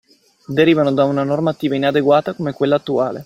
Derivano 0.57 0.91
da 0.91 1.05
una 1.05 1.23
normativa 1.23 1.75
inadeguata 1.75 2.33
come 2.33 2.53
quella 2.53 2.77
attuale. 2.77 3.19